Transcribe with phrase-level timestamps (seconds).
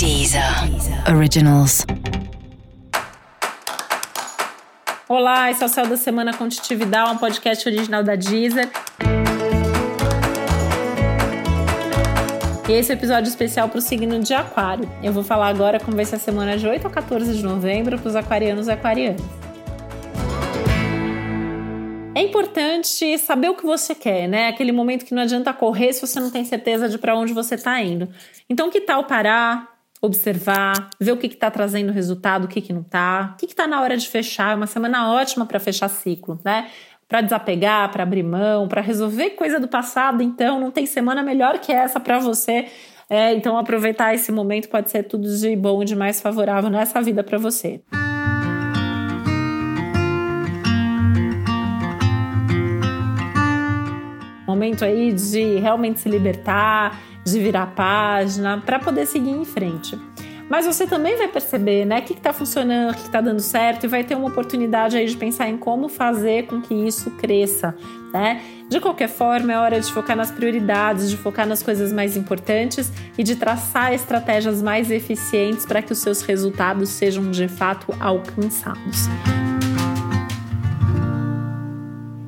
[0.00, 0.42] Deezer
[1.14, 1.84] Originals.
[5.06, 8.70] Olá, esse é o Céu da Semana Contitividade, um podcast original da Deezer.
[12.66, 14.90] E esse é episódio especial para o signo de Aquário.
[15.02, 17.98] Eu vou falar agora como vai ser a semana de 8 a 14 de novembro
[17.98, 19.20] para os aquarianos e aquarianas.
[22.14, 24.48] É importante saber o que você quer, né?
[24.48, 27.56] Aquele momento que não adianta correr se você não tem certeza de para onde você
[27.56, 28.08] está indo.
[28.48, 32.80] Então, que tal parar, observar, ver o que está trazendo resultado, o que, que não
[32.80, 34.52] está, o que está na hora de fechar.
[34.52, 36.70] É uma semana ótima para fechar ciclo, né?
[37.06, 40.22] Para desapegar, para abrir mão, para resolver coisa do passado.
[40.22, 42.66] Então, não tem semana melhor que essa para você.
[43.10, 47.24] É, então, aproveitar esse momento pode ser tudo de bom de mais favorável nessa vida
[47.24, 47.82] para você.
[54.50, 59.98] Momento aí de realmente se libertar, de virar página, para poder seguir em frente.
[60.50, 63.84] Mas você também vai perceber, né, o que está funcionando, o que está dando certo,
[63.84, 67.76] e vai ter uma oportunidade aí de pensar em como fazer com que isso cresça,
[68.12, 68.42] né?
[68.68, 72.90] De qualquer forma, é hora de focar nas prioridades, de focar nas coisas mais importantes
[73.16, 79.08] e de traçar estratégias mais eficientes para que os seus resultados sejam de fato alcançados.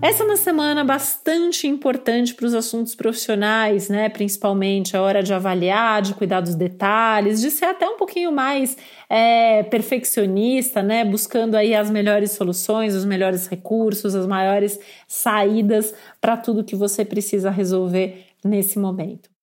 [0.00, 4.08] Essa é uma semana bastante importante para os assuntos profissionais, né?
[4.08, 8.76] Principalmente a hora de avaliar, de cuidar dos detalhes, de ser até um pouquinho mais
[9.08, 11.04] é, perfeccionista, né?
[11.04, 17.04] Buscando aí as melhores soluções, os melhores recursos, as maiores saídas para tudo que você
[17.04, 19.37] precisa resolver nesse momento.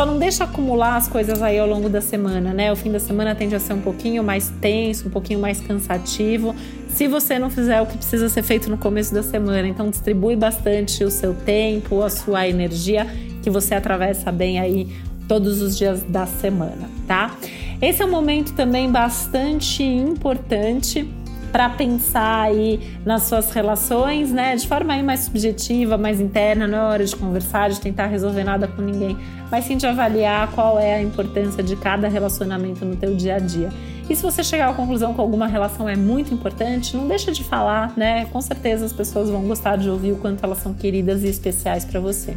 [0.00, 2.72] Só não deixa acumular as coisas aí ao longo da semana, né?
[2.72, 6.56] O fim da semana tende a ser um pouquinho mais tenso, um pouquinho mais cansativo.
[6.88, 10.36] Se você não fizer o que precisa ser feito no começo da semana, então distribui
[10.36, 13.06] bastante o seu tempo, a sua energia,
[13.42, 14.88] que você atravessa bem aí
[15.28, 17.36] todos os dias da semana, tá?
[17.82, 21.06] Esse é um momento também bastante importante
[21.50, 26.78] para pensar aí nas suas relações, né, de forma aí mais subjetiva, mais interna, não
[26.78, 29.16] é hora de conversar, de tentar resolver nada com ninguém,
[29.50, 33.38] mas sim de avaliar qual é a importância de cada relacionamento no teu dia a
[33.38, 33.70] dia.
[34.08, 37.44] E se você chegar à conclusão que alguma relação é muito importante, não deixa de
[37.44, 38.24] falar, né?
[38.32, 41.84] Com certeza as pessoas vão gostar de ouvir o quanto elas são queridas e especiais
[41.84, 42.36] para você.